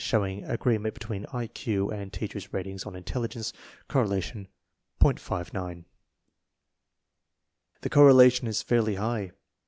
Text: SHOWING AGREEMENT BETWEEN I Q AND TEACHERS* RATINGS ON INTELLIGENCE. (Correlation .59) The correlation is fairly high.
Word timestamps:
SHOWING 0.03 0.45
AGREEMENT 0.45 0.95
BETWEEN 0.95 1.27
I 1.31 1.45
Q 1.45 1.91
AND 1.91 2.11
TEACHERS* 2.11 2.51
RATINGS 2.51 2.85
ON 2.87 2.95
INTELLIGENCE. 2.95 3.53
(Correlation 3.87 4.47
.59) 4.99 5.85
The 7.81 7.89
correlation 7.91 8.47
is 8.47 8.63
fairly 8.63 8.95
high. 8.95 9.29